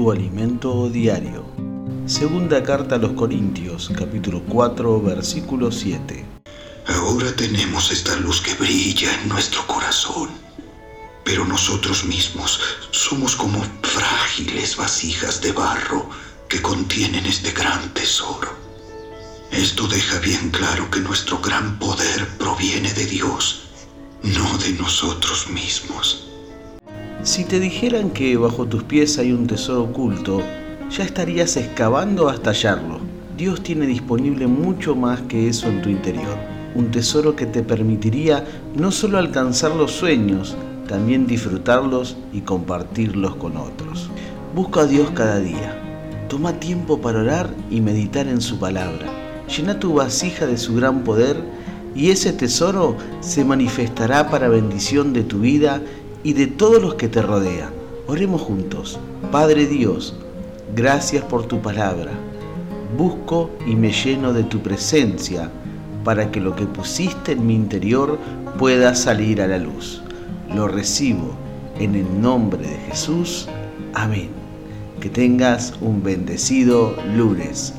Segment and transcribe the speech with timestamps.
[0.00, 1.44] tu alimento diario.
[2.06, 6.24] Segunda carta a los Corintios, capítulo 4, versículo 7.
[6.86, 10.30] Ahora tenemos esta luz que brilla en nuestro corazón,
[11.22, 12.58] pero nosotros mismos
[12.92, 16.08] somos como frágiles vasijas de barro
[16.48, 18.48] que contienen este gran tesoro.
[19.50, 23.64] Esto deja bien claro que nuestro gran poder proviene de Dios,
[24.22, 26.30] no de nosotros mismos.
[27.22, 30.40] Si te dijeran que bajo tus pies hay un tesoro oculto,
[30.90, 32.98] ya estarías excavando hasta hallarlo.
[33.36, 36.38] Dios tiene disponible mucho más que eso en tu interior.
[36.74, 40.56] Un tesoro que te permitiría no solo alcanzar los sueños,
[40.88, 44.08] también disfrutarlos y compartirlos con otros.
[44.54, 45.78] Busca a Dios cada día.
[46.30, 49.06] Toma tiempo para orar y meditar en su palabra.
[49.54, 51.36] Llena tu vasija de su gran poder
[51.94, 55.82] y ese tesoro se manifestará para bendición de tu vida
[56.22, 57.70] y de todos los que te rodean.
[58.06, 58.98] Oremos juntos.
[59.30, 60.14] Padre Dios,
[60.74, 62.12] gracias por tu palabra.
[62.96, 65.50] Busco y me lleno de tu presencia
[66.04, 68.18] para que lo que pusiste en mi interior
[68.58, 70.02] pueda salir a la luz.
[70.54, 71.34] Lo recibo
[71.78, 73.48] en el nombre de Jesús.
[73.94, 74.28] Amén.
[75.00, 77.74] Que tengas un bendecido lunes.